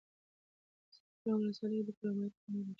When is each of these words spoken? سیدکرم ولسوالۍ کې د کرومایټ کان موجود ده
سیدکرم 0.93 1.39
ولسوالۍ 1.41 1.77
کې 1.79 1.83
د 1.87 1.89
کرومایټ 1.97 2.33
کان 2.39 2.51
موجود 2.53 2.65
ده 2.67 2.69